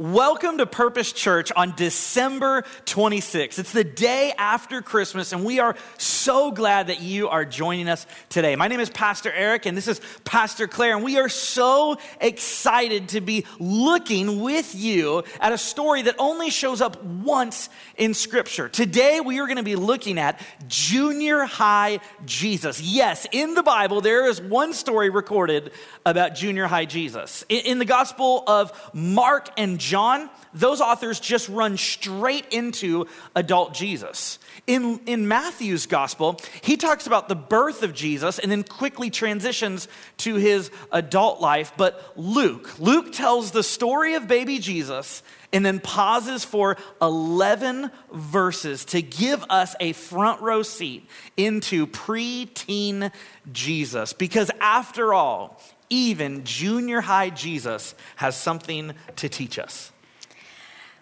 [0.00, 3.58] Welcome to Purpose Church on December 26th.
[3.58, 8.06] It's the day after Christmas, and we are so glad that you are joining us
[8.30, 8.56] today.
[8.56, 13.10] My name is Pastor Eric, and this is Pastor Claire, and we are so excited
[13.10, 18.70] to be looking with you at a story that only shows up once in Scripture.
[18.70, 22.80] Today, we are going to be looking at junior high Jesus.
[22.80, 25.72] Yes, in the Bible, there is one story recorded
[26.06, 27.44] about junior high Jesus.
[27.50, 34.38] In the Gospel of Mark and John, those authors just run straight into adult Jesus.
[34.68, 39.88] In, in Matthew's gospel, he talks about the birth of Jesus and then quickly transitions
[40.18, 41.72] to his adult life.
[41.76, 48.84] But Luke, Luke tells the story of baby Jesus and then pauses for 11 verses
[48.84, 53.10] to give us a front row seat into preteen
[53.50, 54.12] Jesus.
[54.12, 59.92] Because after all, even junior high Jesus has something to teach us.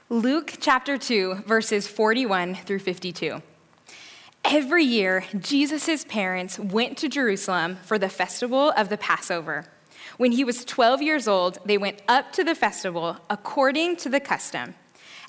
[0.09, 3.43] Luke chapter 2, verses 41 through 52.
[4.45, 9.67] Every year, Jesus' parents went to Jerusalem for the festival of the Passover.
[10.17, 14.21] When he was 12 years old, they went up to the festival according to the
[14.21, 14.75] custom.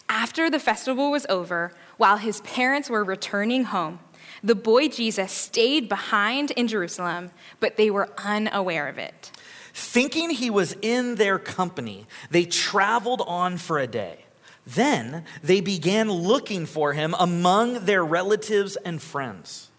[0.07, 3.99] After the festival was over, while his parents were returning home,
[4.41, 9.31] the boy Jesus stayed behind in Jerusalem, but they were unaware of it.
[9.80, 14.25] Thinking he was in their company, they traveled on for a day.
[14.67, 19.69] Then they began looking for him among their relatives and friends.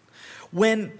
[0.49, 0.91] When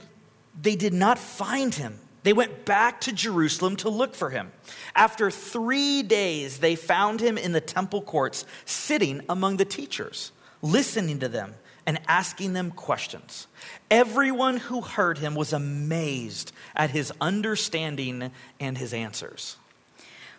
[0.62, 4.52] they did not find him, they went back to Jerusalem to look for him.
[4.96, 11.20] After three days, they found him in the temple courts, sitting among the teachers, listening
[11.20, 13.48] to them and asking them questions.
[13.90, 19.58] Everyone who heard him was amazed at his understanding and his answers.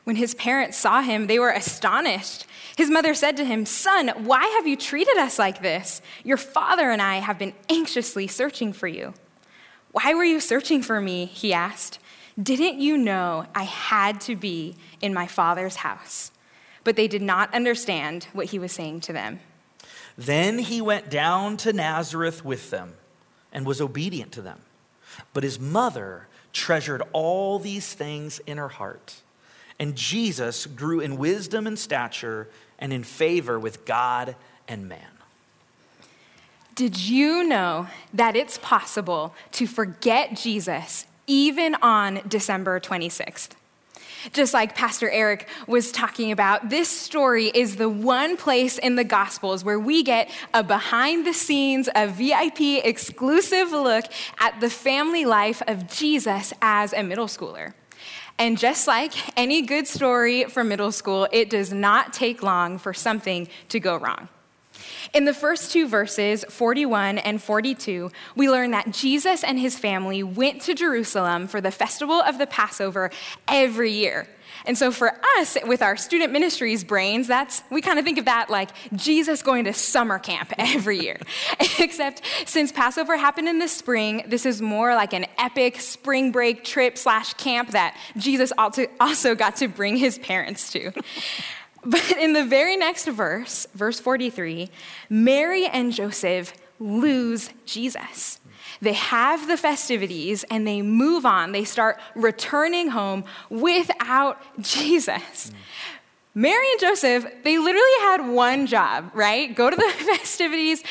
[0.04, 2.46] When his parents saw him, they were astonished.
[2.76, 6.02] His mother said to him, Son, why have you treated us like this?
[6.24, 9.14] Your father and I have been anxiously searching for you.
[9.92, 11.26] Why were you searching for me?
[11.26, 11.98] He asked.
[12.42, 16.32] Didn't you know I had to be in my father's house?
[16.82, 19.40] But they did not understand what he was saying to them.
[20.16, 22.94] Then he went down to Nazareth with them
[23.52, 24.60] and was obedient to them.
[25.32, 29.22] But his mother treasured all these things in her heart.
[29.78, 34.36] And Jesus grew in wisdom and stature and in favor with God
[34.68, 35.08] and man.
[36.74, 43.50] Did you know that it's possible to forget Jesus even on December 26th?
[44.32, 49.04] Just like Pastor Eric was talking about, this story is the one place in the
[49.04, 54.04] Gospels where we get a behind the scenes, a VIP exclusive look
[54.38, 57.74] at the family life of Jesus as a middle schooler.
[58.38, 62.94] And just like any good story from middle school, it does not take long for
[62.94, 64.28] something to go wrong.
[65.12, 70.22] In the first two verses, 41 and 42, we learn that Jesus and his family
[70.22, 73.10] went to Jerusalem for the festival of the Passover
[73.48, 74.26] every year.
[74.64, 78.26] And so for us, with our student ministries brains, that's we kind of think of
[78.26, 81.18] that like Jesus going to summer camp every year.
[81.78, 86.64] Except since Passover happened in the spring, this is more like an epic spring break
[86.64, 90.92] trip slash camp that Jesus also got to bring his parents to.
[91.84, 94.70] But in the very next verse, verse 43,
[95.10, 98.38] Mary and Joseph lose Jesus.
[98.80, 101.52] They have the festivities and they move on.
[101.52, 105.52] They start returning home without Jesus.
[106.34, 109.54] Mary and Joseph, they literally had one job, right?
[109.54, 109.82] Go to the
[110.16, 110.82] festivities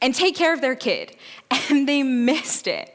[0.00, 1.16] and take care of their kid.
[1.70, 2.92] And they missed it.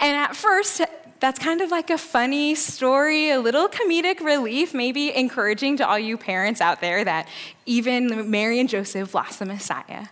[0.00, 0.82] And at first,
[1.20, 5.98] that's kind of like a funny story, a little comedic relief, maybe encouraging to all
[5.98, 7.28] you parents out there that
[7.66, 10.06] even Mary and Joseph lost the Messiah.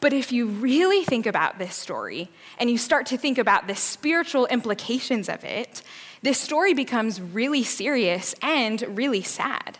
[0.00, 3.74] But if you really think about this story and you start to think about the
[3.74, 5.82] spiritual implications of it,
[6.22, 9.78] this story becomes really serious and really sad.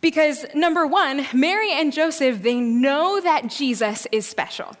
[0.00, 4.74] Because number one, Mary and Joseph, they know that Jesus is special.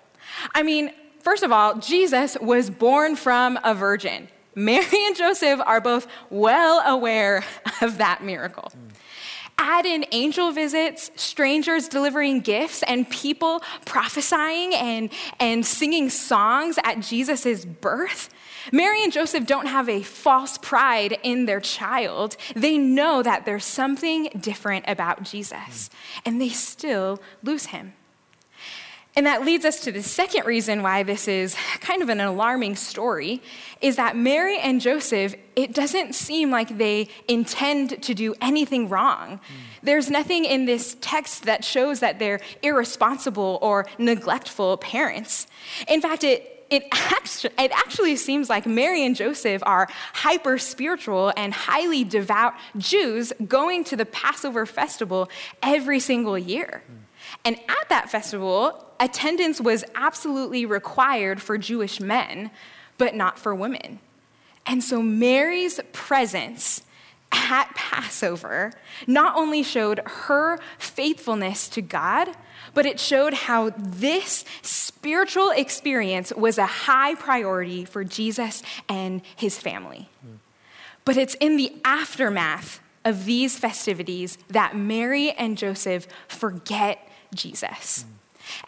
[0.54, 4.28] I mean, first of all, Jesus was born from a virgin.
[4.54, 7.44] Mary and Joseph are both well aware
[7.80, 8.70] of that miracle.
[8.76, 8.92] Mm.
[9.58, 17.00] Add in angel visits, strangers delivering gifts, and people prophesying and, and singing songs at
[17.00, 18.30] Jesus' birth.
[18.72, 22.36] Mary and Joseph don't have a false pride in their child.
[22.54, 25.90] They know that there's something different about Jesus,
[26.24, 27.92] and they still lose him.
[29.14, 32.76] And that leads us to the second reason why this is kind of an alarming
[32.76, 33.42] story
[33.82, 39.36] is that Mary and Joseph, it doesn't seem like they intend to do anything wrong.
[39.36, 39.40] Mm.
[39.82, 45.46] There's nothing in this text that shows that they're irresponsible or neglectful parents.
[45.88, 51.30] In fact, it it actually, it actually seems like Mary and Joseph are hyper spiritual
[51.36, 55.28] and highly devout Jews going to the Passover festival
[55.62, 56.82] every single year.
[56.90, 56.96] Mm.
[57.44, 62.50] And at that festival, attendance was absolutely required for Jewish men,
[62.98, 63.98] but not for women.
[64.64, 66.82] And so Mary's presence
[67.32, 68.72] at Passover
[69.06, 72.28] not only showed her faithfulness to God,
[72.74, 79.58] but it showed how this spiritual experience was a high priority for Jesus and his
[79.58, 80.08] family.
[80.24, 80.36] Mm.
[81.04, 88.04] But it's in the aftermath of these festivities that Mary and Joseph forget Jesus.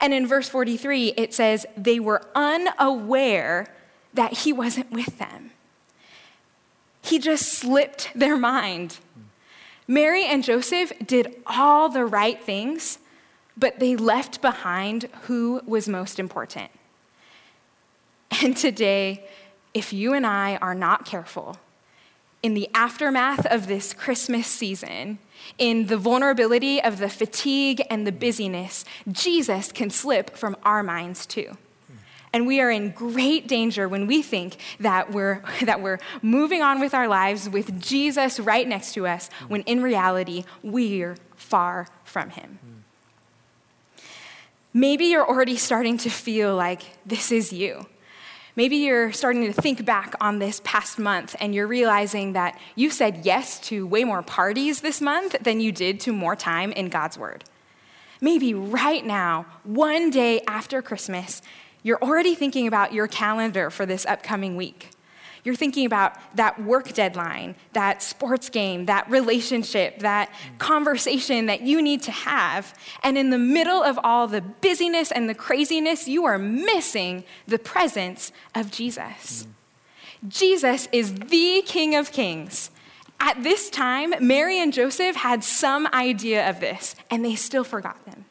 [0.00, 3.66] And in verse 43, it says, they were unaware
[4.12, 5.50] that he wasn't with them.
[7.02, 8.98] He just slipped their mind.
[9.86, 12.98] Mary and Joseph did all the right things,
[13.56, 16.70] but they left behind who was most important.
[18.42, 19.26] And today,
[19.74, 21.58] if you and I are not careful,
[22.42, 25.18] in the aftermath of this Christmas season,
[25.58, 31.26] in the vulnerability of the fatigue and the busyness, Jesus can slip from our minds
[31.26, 31.56] too.
[32.35, 36.81] And we are in great danger when we think that we're, that we're moving on
[36.81, 42.31] with our lives with Jesus right next to us, when in reality, we're far from
[42.31, 42.58] him.
[44.73, 47.87] Maybe you're already starting to feel like this is you.
[48.56, 52.88] Maybe you're starting to think back on this past month and you're realizing that you
[52.88, 56.88] said yes to way more parties this month than you did to more time in
[56.88, 57.42] God's Word.
[58.20, 61.42] Maybe right now, one day after Christmas,
[61.82, 64.94] you're already thinking about your calendar for this upcoming week.
[65.44, 71.82] You're thinking about that work deadline, that sports game, that relationship, that conversation that you
[71.82, 72.75] need to have.
[73.02, 77.58] And in the middle of all the busyness and the craziness, you are missing the
[77.58, 79.46] presence of Jesus.
[80.26, 82.70] Jesus is the King of Kings.
[83.20, 88.02] At this time, Mary and Joseph had some idea of this, and they still forgot
[88.06, 88.25] them.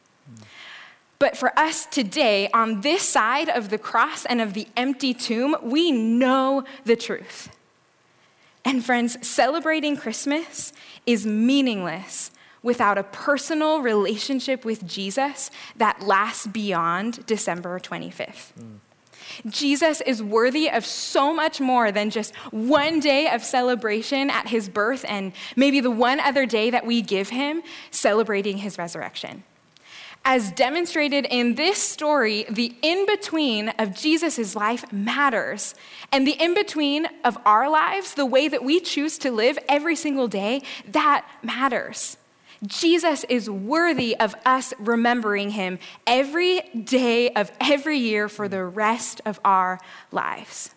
[1.24, 5.56] But for us today, on this side of the cross and of the empty tomb,
[5.62, 7.50] we know the truth.
[8.66, 10.74] And friends, celebrating Christmas
[11.06, 12.32] is meaningless
[12.62, 18.52] without a personal relationship with Jesus that lasts beyond December 25th.
[18.60, 18.80] Mm.
[19.50, 24.68] Jesus is worthy of so much more than just one day of celebration at his
[24.68, 29.46] birth and maybe the one other day that we give him celebrating his resurrection.
[30.26, 35.76] As demonstrated in this story, the in between of Jesus' life matters.
[36.14, 39.98] And the in between of our lives, the way that we choose to live every
[39.98, 42.18] single day, that matters.
[42.66, 49.20] Jesus is worthy of us remembering him every day of every year for the rest
[49.26, 49.82] of our
[50.14, 50.74] lives.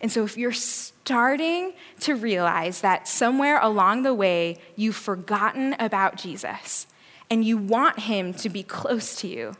[0.00, 6.16] And so, if you're starting to realize that somewhere along the way you've forgotten about
[6.16, 6.88] Jesus,
[7.30, 9.56] and you want him to be close to you,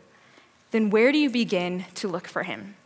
[0.71, 2.77] then where do you begin to look for him?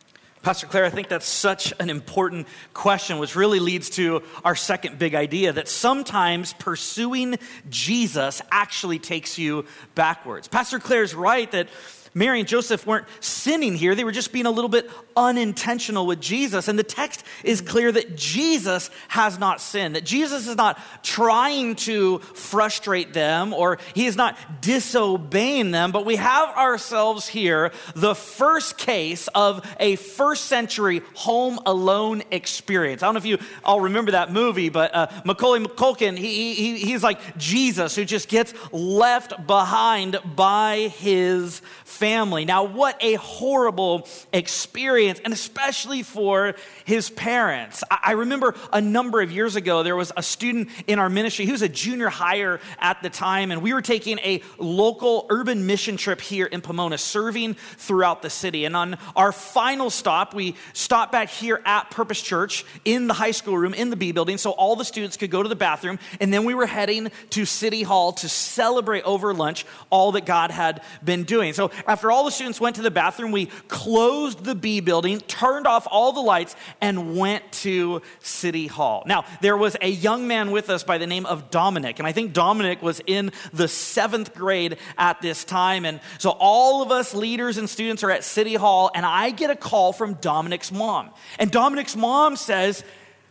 [0.43, 4.99] Pastor Claire, I think that's such an important question, which really leads to our second
[4.99, 7.39] big idea that sometimes pursuing
[7.69, 9.67] Jesus actually takes you
[9.97, 10.47] backwards.
[10.47, 11.69] Pastor Claire's right that
[12.15, 16.21] Mary and Joseph weren't sinning here, they were just being a little bit unintentional with
[16.21, 16.69] Jesus.
[16.69, 21.77] And the text is clear that Jesus has not sinned, that Jesus is not trying
[21.77, 28.15] to frustrate them or he is not disobeying them, but we have ourselves here the
[28.15, 33.03] first case of a first century home alone experience.
[33.03, 36.79] I don't know if you all remember that movie, but uh, Macaulay Culkin, he, he,
[36.79, 41.61] he's like Jesus who just gets left behind by his
[41.99, 42.45] family.
[42.45, 47.83] Now, what a horrible experience, and especially for his parents.
[47.91, 51.45] I remember a number of years ago, there was a student in our ministry.
[51.45, 55.67] He was a junior higher at the time, and we were taking a local urban
[55.67, 58.65] mission trip here in Pomona, serving throughout the city.
[58.65, 63.33] And on our final stop, we stopped back here at Purpose Church in the high
[63.33, 65.99] school room in the B building so all the students could go to the bathroom.
[66.21, 70.53] And then we were heading to City Hall to celebrate over lunch all that God
[70.53, 71.53] had been doing.
[71.53, 75.67] So after all the students went to the bathroom, we closed the B building, turned
[75.67, 79.03] off all the lights, and went to City Hall.
[79.07, 82.13] Now, there was a young man with us by the name of Dominic, and I
[82.13, 85.87] think Dominic was in the seventh grade at this time.
[85.87, 89.49] And so all of us leaders and students are at City Hall, and I get
[89.49, 91.11] a call from Dominic's mom.
[91.39, 92.85] And Dominic's mom says,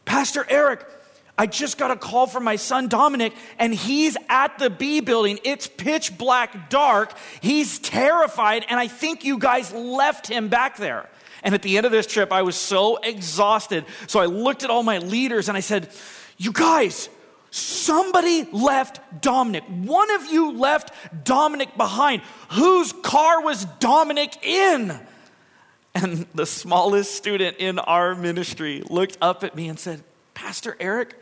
[0.05, 0.83] Pastor Eric,
[1.37, 5.39] I just got a call from my son Dominic, and he's at the B building.
[5.43, 7.13] It's pitch black dark.
[7.41, 11.07] He's terrified, and I think you guys left him back there.
[11.43, 13.85] And at the end of this trip, I was so exhausted.
[14.07, 15.89] So I looked at all my leaders and I said,
[16.37, 17.09] You guys,
[17.51, 19.63] somebody left Dominic.
[19.65, 20.91] One of you left
[21.23, 22.23] Dominic behind.
[22.51, 24.99] Whose car was Dominic in?
[25.93, 30.03] And the smallest student in our ministry looked up at me and said,
[30.33, 31.15] Pastor Eric,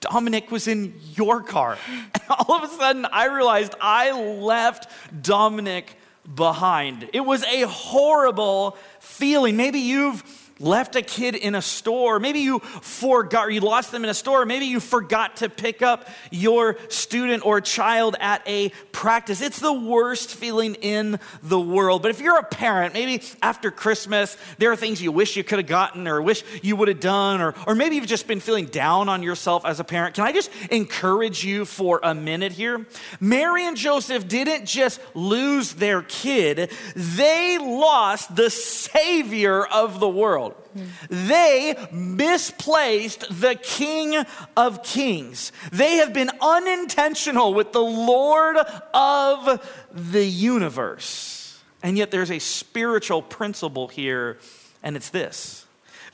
[0.00, 1.78] Dominic was in your car.
[2.14, 4.90] And all of a sudden, I realized I left
[5.22, 5.96] Dominic
[6.34, 7.08] behind.
[7.12, 9.56] It was a horrible feeling.
[9.56, 12.18] Maybe you've left a kid in a store.
[12.18, 14.46] Maybe you forgot, or you lost them in a store.
[14.46, 19.40] Maybe you forgot to pick up your student or child at a practice.
[19.40, 22.02] It's the worst feeling in the world.
[22.02, 25.58] But if you're a parent, maybe after Christmas, there are things you wish you could
[25.58, 28.66] have gotten or wish you would have done, or, or maybe you've just been feeling
[28.66, 30.14] down on yourself as a parent.
[30.14, 32.86] Can I just encourage you for a minute here?
[33.20, 40.45] Mary and Joseph didn't just lose their kid, they lost the Savior of the world
[40.50, 40.70] world.
[41.08, 44.24] They misplaced the King
[44.56, 45.52] of Kings.
[45.72, 48.56] They have been unintentional with the Lord
[48.94, 51.62] of the universe.
[51.82, 54.38] And yet there's a spiritual principle here,
[54.82, 55.66] and it's this.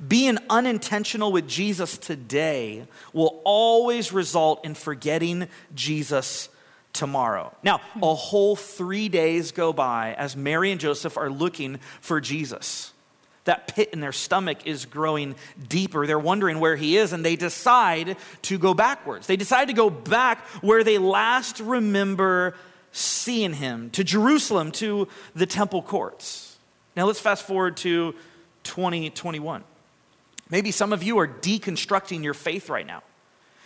[0.06, 6.48] Being unintentional with Jesus today will always result in forgetting Jesus
[6.92, 7.54] tomorrow.
[7.62, 12.92] Now, a whole three days go by as Mary and Joseph are looking for Jesus.
[13.44, 15.34] That pit in their stomach is growing
[15.68, 16.06] deeper.
[16.06, 19.26] They're wondering where he is, and they decide to go backwards.
[19.26, 22.54] They decide to go back where they last remember
[22.92, 26.56] seeing him, to Jerusalem, to the temple courts.
[26.94, 28.14] Now let's fast forward to
[28.64, 29.64] 2021.
[30.50, 33.02] Maybe some of you are deconstructing your faith right now.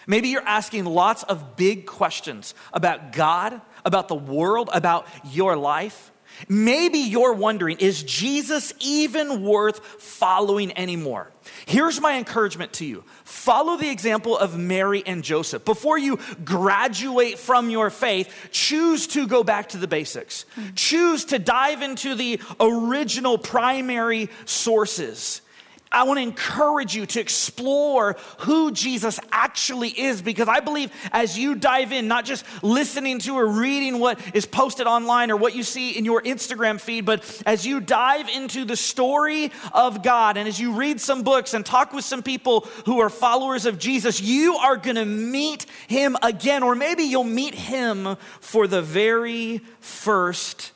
[0.07, 6.13] Maybe you're asking lots of big questions about God, about the world, about your life.
[6.49, 11.31] Maybe you're wondering, is Jesus even worth following anymore?
[11.67, 15.65] Here's my encouragement to you follow the example of Mary and Joseph.
[15.65, 20.45] Before you graduate from your faith, choose to go back to the basics.
[20.55, 20.75] Hmm.
[20.75, 25.41] Choose to dive into the original primary sources.
[25.93, 31.39] I want to encourage you to explore who Jesus actually is because I believe as
[31.39, 35.55] you dive in, not just listening to or reading what is posted online or what
[35.55, 40.37] you see in your Instagram feed, but as you dive into the story of God
[40.37, 43.79] and as you read some books and talk with some people who are followers of
[43.79, 48.83] Jesus, you are going to meet him again, or maybe you'll meet him for the
[48.83, 50.73] very first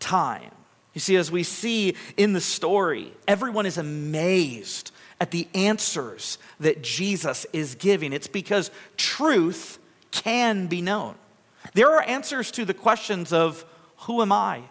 [0.00, 0.50] time.
[0.98, 4.90] You see, as we see in the story, everyone is amazed
[5.20, 8.12] at the answers that Jesus is giving.
[8.12, 9.78] It's because truth
[10.10, 11.14] can be known.
[11.72, 13.64] There are answers to the questions of
[13.98, 14.62] who am I?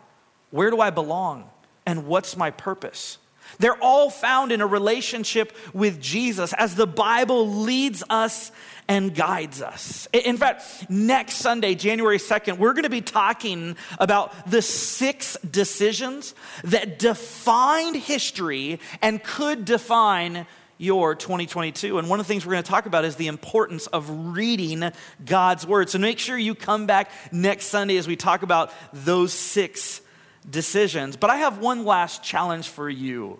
[0.51, 1.49] Where do I belong?
[1.85, 3.19] And what's my purpose?
[3.59, 8.51] They're all found in a relationship with Jesus as the Bible leads us
[8.87, 10.07] and guides us.
[10.13, 16.33] In fact, next Sunday, January 2nd, we're going to be talking about the six decisions
[16.63, 20.45] that defined history and could define
[20.77, 21.97] your 2022.
[21.97, 24.91] And one of the things we're going to talk about is the importance of reading
[25.25, 25.89] God's word.
[25.89, 30.01] So make sure you come back next Sunday as we talk about those six
[30.49, 31.17] decisions.
[31.17, 33.39] But I have one last challenge for you.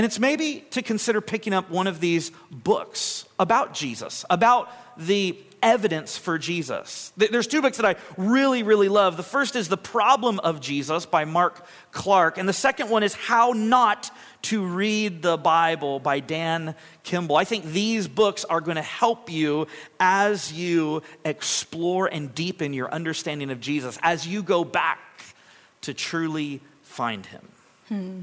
[0.00, 5.36] And it's maybe to consider picking up one of these books about Jesus, about the
[5.62, 7.12] evidence for Jesus.
[7.18, 9.18] There's two books that I really, really love.
[9.18, 13.12] The first is The Problem of Jesus by Mark Clark, and the second one is
[13.12, 14.10] How Not
[14.44, 17.36] to Read the Bible by Dan Kimball.
[17.36, 19.66] I think these books are going to help you
[20.00, 24.98] as you explore and deepen your understanding of Jesus, as you go back
[25.82, 27.48] to truly find him.
[27.88, 28.20] Hmm.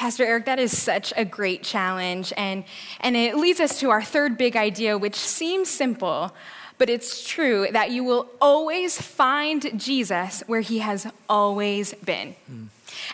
[0.00, 2.32] Pastor Eric, that is such a great challenge.
[2.38, 2.64] And,
[3.00, 6.34] and it leads us to our third big idea, which seems simple,
[6.80, 12.34] but it's true that you will always find Jesus where he has always been.
[12.50, 12.68] Mm.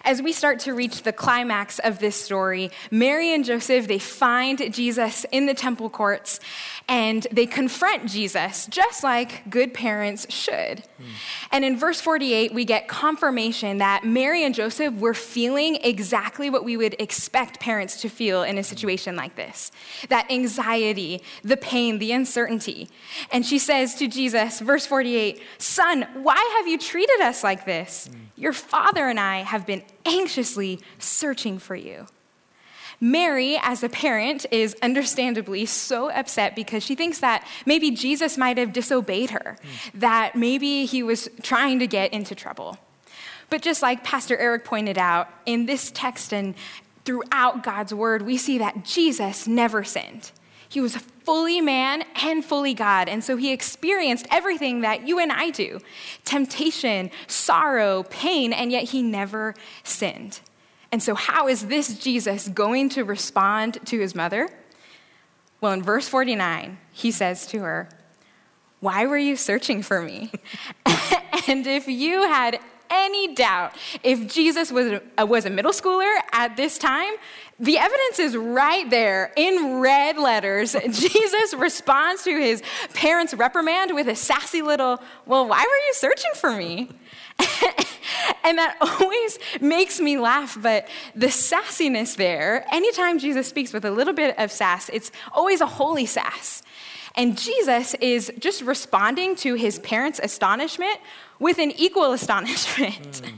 [0.04, 4.72] As we start to reach the climax of this story, Mary and Joseph, they find
[4.72, 6.40] Jesus in the temple courts
[6.88, 10.54] and they confront Jesus just like good parents should.
[10.54, 11.04] Mm.
[11.50, 16.64] And in verse 48, we get confirmation that Mary and Joseph were feeling exactly what
[16.64, 19.72] we would expect parents to feel in a situation like this
[20.08, 22.88] that anxiety, the pain, the uncertainty.
[23.32, 28.08] And she says to Jesus, verse 48, Son, why have you treated us like this?
[28.10, 28.18] Mm.
[28.36, 32.06] Your father and I have been anxiously searching for you.
[33.00, 38.56] Mary, as a parent, is understandably so upset because she thinks that maybe Jesus might
[38.56, 40.00] have disobeyed her, mm.
[40.00, 42.78] that maybe he was trying to get into trouble.
[43.50, 46.54] But just like Pastor Eric pointed out, in this text and
[47.04, 50.32] throughout God's word, we see that Jesus never sinned.
[50.68, 53.08] He was fully man and fully God.
[53.08, 55.80] And so he experienced everything that you and I do
[56.24, 60.40] temptation, sorrow, pain, and yet he never sinned.
[60.92, 64.48] And so, how is this Jesus going to respond to his mother?
[65.60, 67.88] Well, in verse 49, he says to her,
[68.80, 70.30] Why were you searching for me?
[71.48, 76.56] and if you had any doubt if Jesus was a, was a middle schooler at
[76.56, 77.14] this time,
[77.58, 80.76] the evidence is right there in red letters.
[80.90, 86.32] Jesus responds to his parents' reprimand with a sassy little, Well, why were you searching
[86.34, 86.90] for me?
[88.44, 93.90] and that always makes me laugh, but the sassiness there, anytime Jesus speaks with a
[93.90, 96.62] little bit of sass, it's always a holy sass.
[97.14, 100.98] And Jesus is just responding to his parents' astonishment
[101.38, 103.22] with an equal astonishment.
[103.22, 103.32] Mm.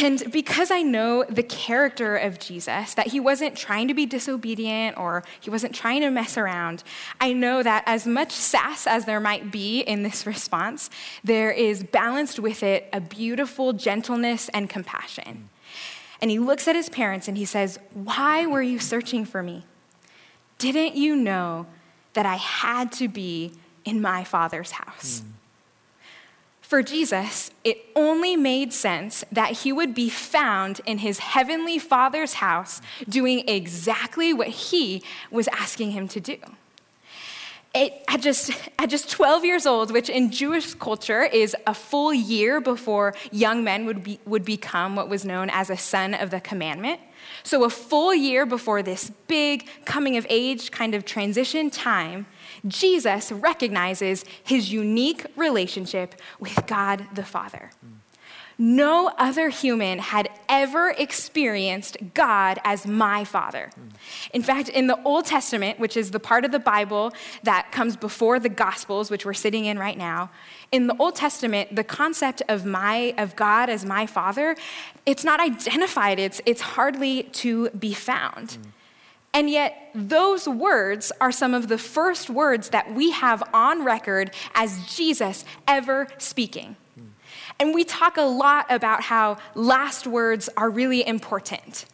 [0.00, 4.96] And because I know the character of Jesus, that he wasn't trying to be disobedient
[4.96, 6.84] or he wasn't trying to mess around,
[7.20, 10.88] I know that as much sass as there might be in this response,
[11.24, 15.48] there is balanced with it a beautiful gentleness and compassion.
[16.20, 19.64] And he looks at his parents and he says, Why were you searching for me?
[20.58, 21.66] Didn't you know
[22.12, 23.52] that I had to be
[23.84, 25.20] in my father's house?
[25.20, 25.37] Mm.
[26.68, 32.34] For Jesus, it only made sense that he would be found in his heavenly Father's
[32.34, 36.36] house doing exactly what he was asking him to do.
[37.74, 42.12] It, at, just, at just 12 years old, which in Jewish culture is a full
[42.12, 46.28] year before young men would, be, would become what was known as a son of
[46.28, 47.00] the commandment,
[47.44, 52.26] so a full year before this big coming of age kind of transition time,
[52.66, 57.70] Jesus recognizes his unique relationship with God the Father.
[58.60, 63.70] No other human had ever experienced God as my Father.
[64.32, 67.12] In fact, in the Old Testament, which is the part of the Bible
[67.44, 70.30] that comes before the Gospels, which we're sitting in right now,
[70.72, 74.56] in the Old Testament, the concept of my of God as my Father,
[75.06, 76.18] it's not identified.
[76.18, 78.48] It's it's hardly to be found.
[78.48, 78.64] Mm.
[79.34, 84.30] And yet, those words are some of the first words that we have on record
[84.54, 86.76] as Jesus ever speaking.
[87.60, 91.86] And we talk a lot about how last words are really important,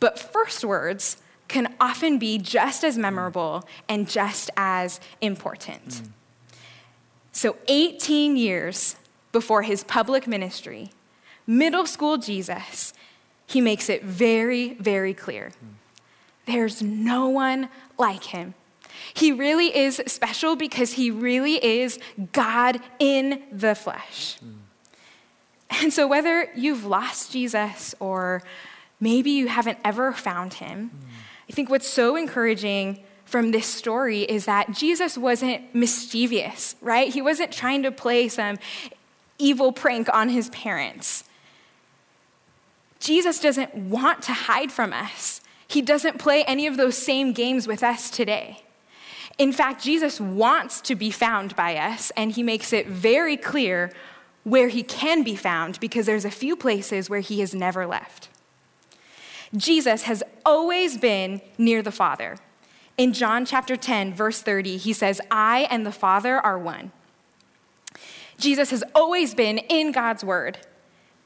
[0.00, 1.16] but first words
[1.46, 5.88] can often be just as memorable and just as important.
[5.88, 6.08] Mm.
[7.32, 8.96] So, 18 years
[9.30, 10.90] before his public ministry,
[11.46, 12.92] middle school Jesus,
[13.46, 15.52] he makes it very, very clear.
[15.64, 15.74] Mm
[16.46, 18.54] there's no one like him.
[19.12, 21.98] He really is special because he really is
[22.32, 24.38] God in the flesh.
[24.44, 24.54] Mm.
[25.82, 28.42] And so, whether you've lost Jesus or
[29.00, 31.08] maybe you haven't ever found him, mm.
[31.48, 37.12] I think what's so encouraging from this story is that Jesus wasn't mischievous, right?
[37.12, 38.58] He wasn't trying to play some
[39.38, 41.24] evil prank on his parents.
[43.00, 45.40] Jesus doesn't want to hide from us.
[45.66, 48.62] He doesn't play any of those same games with us today.
[49.38, 53.92] In fact, Jesus wants to be found by us, and he makes it very clear
[54.44, 58.28] where he can be found because there's a few places where he has never left.
[59.56, 62.36] Jesus has always been near the Father.
[62.96, 66.92] In John chapter 10, verse 30, he says, I and the Father are one.
[68.38, 70.58] Jesus has always been in God's word.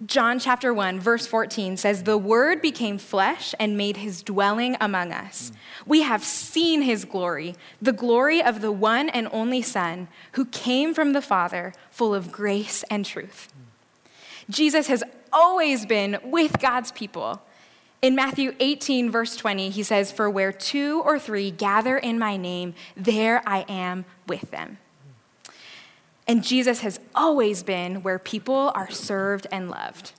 [0.06, 5.12] John chapter 1, verse 14 says, The Word became flesh and made his dwelling among
[5.12, 5.50] us.
[5.86, 10.94] We have seen his glory, the glory of the one and only Son who came
[10.94, 13.52] from the Father, full of grace and truth.
[14.48, 17.42] Jesus has always been with God's people.
[18.00, 22.36] In Matthew 18, verse 20, he says, For where two or three gather in my
[22.36, 24.78] name, there I am with them.
[26.28, 30.12] And Jesus has always been where people are served and loved.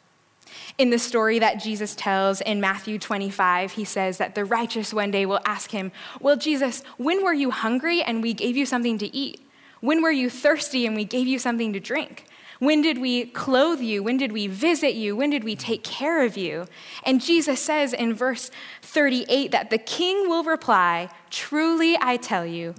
[0.80, 5.12] In the story that Jesus tells in Matthew 25, he says that the righteous one
[5.12, 8.98] day will ask him, Well, Jesus, when were you hungry and we gave you something
[8.98, 9.48] to eat?
[9.82, 12.26] When were you thirsty and we gave you something to drink?
[12.60, 14.04] When did we clothe you?
[14.04, 15.16] When did we visit you?
[15.16, 16.66] When did we take care of you?
[17.06, 22.76] And Jesus says in verse 38 that the king will reply, Truly I tell you,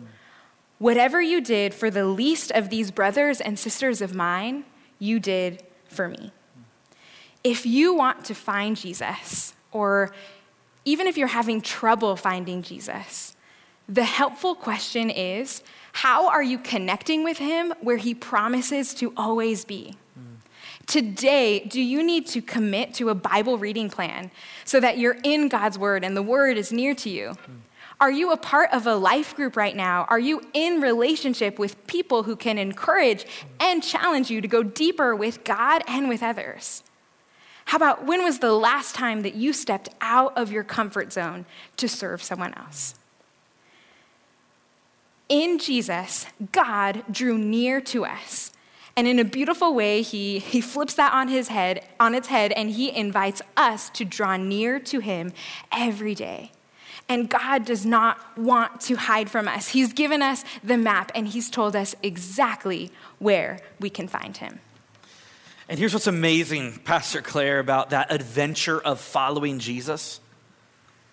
[0.80, 4.64] whatever you did for the least of these brothers and sisters of mine,
[4.98, 6.32] you did for me.
[7.44, 10.12] If you want to find Jesus, or
[10.84, 13.36] even if you're having trouble finding Jesus,
[13.88, 15.62] the helpful question is
[15.92, 19.96] how are you connecting with Him where He promises to always be?
[20.86, 24.30] Today, do you need to commit to a Bible reading plan
[24.64, 27.36] so that you're in God's Word and the Word is near to you?
[28.00, 30.06] Are you a part of a life group right now?
[30.08, 33.26] Are you in relationship with people who can encourage
[33.58, 36.82] and challenge you to go deeper with God and with others?
[37.66, 41.44] How about when was the last time that you stepped out of your comfort zone
[41.76, 42.94] to serve someone else?
[45.30, 48.52] in Jesus, God drew near to us.
[48.96, 52.52] And in a beautiful way, he, he flips that on his head, on its head,
[52.52, 55.32] and he invites us to draw near to him
[55.72, 56.50] every day.
[57.10, 59.66] And God does not want to hide from us.
[59.66, 64.60] He's given us the map and he's told us exactly where we can find him.
[65.68, 70.20] And here's what's amazing, Pastor Claire, about that adventure of following Jesus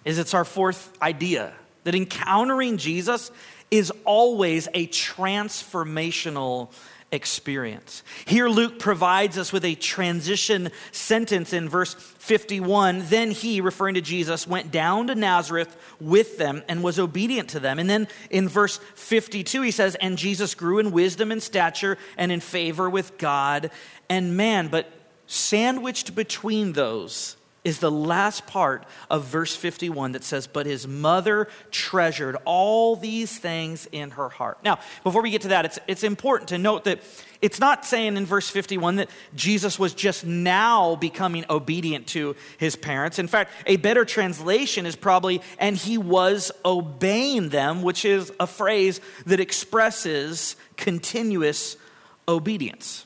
[0.05, 1.51] is it's our fourth idea
[1.83, 3.31] that encountering Jesus
[3.71, 6.69] is always a transformational
[7.11, 8.03] experience.
[8.25, 13.03] Here, Luke provides us with a transition sentence in verse 51.
[13.07, 17.59] Then he, referring to Jesus, went down to Nazareth with them and was obedient to
[17.59, 17.79] them.
[17.79, 22.31] And then in verse 52, he says, And Jesus grew in wisdom and stature and
[22.31, 23.71] in favor with God
[24.09, 24.67] and man.
[24.67, 24.91] But
[25.27, 27.37] sandwiched between those
[27.67, 33.37] is the last part of verse 51 that says, But his mother treasured all these
[33.37, 34.57] things in her heart.
[34.63, 37.01] Now, before we get to that, it's, it's important to note that
[37.41, 42.77] it's not saying in verse 51 that Jesus was just now becoming obedient to his
[42.77, 43.19] parents.
[43.19, 48.47] In fact, a better translation is probably, and he was obeying them, which is a
[48.47, 51.75] phrase that expresses continuous
[52.29, 53.05] obedience.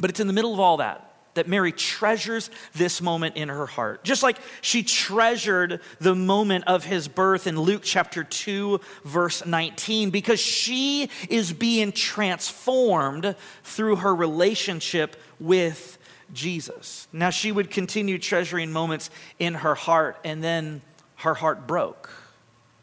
[0.00, 3.66] But it's in the middle of all that that Mary treasures this moment in her
[3.66, 4.04] heart.
[4.04, 10.10] Just like she treasured the moment of his birth in Luke chapter 2, verse 19,
[10.10, 15.98] because she is being transformed through her relationship with
[16.32, 17.06] Jesus.
[17.12, 20.82] Now, she would continue treasuring moments in her heart, and then
[21.16, 22.10] her heart broke.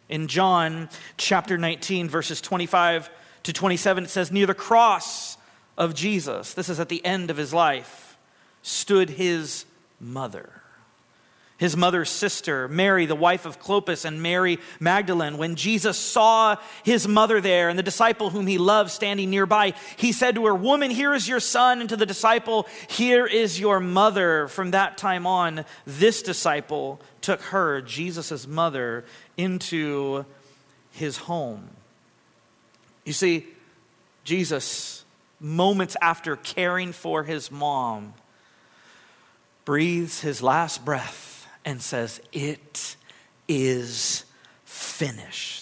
[0.10, 3.10] In John chapter 19, verses 25
[3.44, 5.38] to 27, it says, Near the cross
[5.78, 8.11] of Jesus, this is at the end of his life
[8.62, 9.66] stood his
[10.00, 10.62] mother.
[11.62, 15.38] His mother's sister, Mary, the wife of Clopas, and Mary Magdalene.
[15.38, 20.12] When Jesus saw his mother there and the disciple whom he loved standing nearby, he
[20.12, 23.80] said to her, Woman, here is your son, and to the disciple, Here is your
[23.80, 24.48] mother.
[24.48, 29.06] From that time on, this disciple took her, Jesus' mother,
[29.38, 30.26] into
[30.94, 31.70] his home.
[33.06, 33.46] You see,
[34.24, 35.06] Jesus,
[35.40, 38.16] moments after caring for his mom,
[39.66, 42.96] breathes his last breath and says, It
[43.48, 44.26] is
[44.66, 45.62] finished.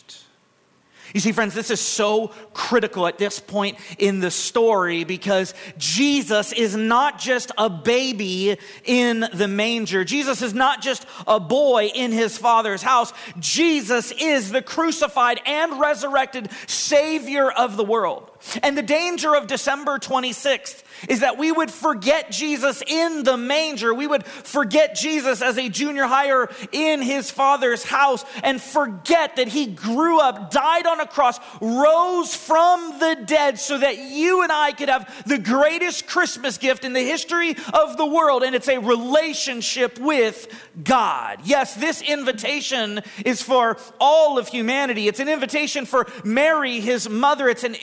[1.14, 6.52] You see, friends, this is so critical at this point in the story because Jesus
[6.54, 10.04] is not just a baby in the manger.
[10.04, 13.12] Jesus is not just a boy in his father's house.
[13.40, 18.29] Jesus is the crucified and resurrected Savior of the world.
[18.64, 23.94] And the danger of December 26th is that we would forget Jesus in the manger.
[23.94, 29.50] We would forget Jesus as a junior higher in his father's house and forget that
[29.50, 34.52] he grew up, died on a cross, rose from the dead so that you and
[34.52, 38.44] I could have the greatest Christmas gift in the history of the world.
[38.44, 40.48] And it's a relationship with
[40.84, 41.40] God.
[41.44, 45.08] Yes, this invitation is for all of humanity.
[45.08, 47.48] It's an invitation for Mary, his mother.
[47.50, 47.76] It's an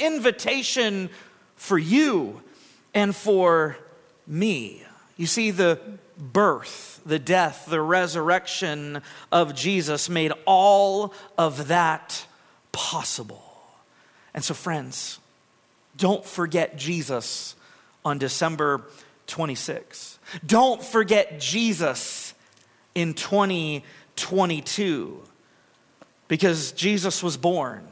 [0.46, 1.10] invitation
[1.56, 2.40] for you
[2.94, 3.76] and for
[4.26, 4.82] me.
[5.16, 5.80] You see, the
[6.18, 12.26] birth, the death, the resurrection of Jesus made all of that
[12.72, 13.42] possible.
[14.34, 15.18] And so, friends,
[15.96, 17.56] don't forget Jesus
[18.04, 18.82] on December
[19.26, 20.18] 26.
[20.44, 22.34] Don't forget Jesus
[22.94, 25.22] in 2022
[26.28, 27.86] because Jesus was born.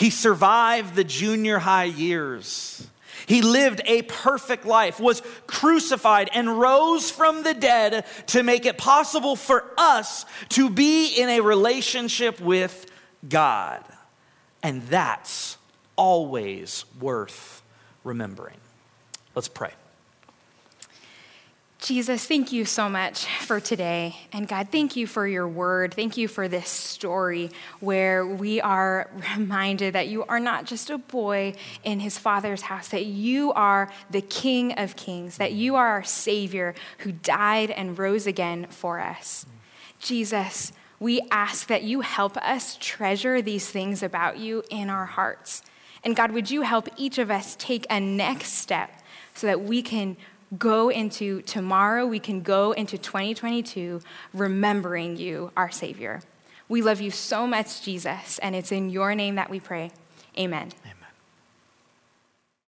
[0.00, 2.88] He survived the junior high years.
[3.26, 8.78] He lived a perfect life, was crucified, and rose from the dead to make it
[8.78, 12.90] possible for us to be in a relationship with
[13.28, 13.84] God.
[14.62, 15.58] And that's
[15.96, 17.62] always worth
[18.02, 18.56] remembering.
[19.34, 19.72] Let's pray.
[21.80, 24.14] Jesus, thank you so much for today.
[24.34, 25.94] And God, thank you for your word.
[25.94, 30.98] Thank you for this story where we are reminded that you are not just a
[30.98, 35.88] boy in his father's house, that you are the King of kings, that you are
[35.88, 39.46] our Savior who died and rose again for us.
[40.00, 45.62] Jesus, we ask that you help us treasure these things about you in our hearts.
[46.04, 48.90] And God, would you help each of us take a next step
[49.34, 50.18] so that we can
[50.58, 54.00] go into tomorrow, we can go into 2022
[54.34, 56.20] remembering you, our Savior.
[56.68, 59.90] We love you so much, Jesus, and it's in your name that we pray.
[60.38, 60.70] Amen.
[60.84, 60.99] Amen.